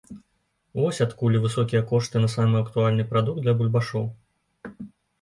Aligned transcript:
Вось 0.79 1.01
адкуль 1.05 1.37
і 1.41 1.43
высокія 1.43 1.83
кошты 1.93 2.23
на 2.25 2.31
самы 2.39 2.65
актуальны 2.65 3.09
прадукт 3.15 3.39
для 3.47 3.57
бульбашоў. 3.63 4.05